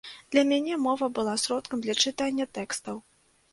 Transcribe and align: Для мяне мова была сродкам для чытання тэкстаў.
Для 0.35 0.43
мяне 0.51 0.77
мова 0.85 1.09
была 1.19 1.35
сродкам 1.43 1.85
для 1.85 1.97
чытання 2.07 2.51
тэкстаў. 2.59 2.95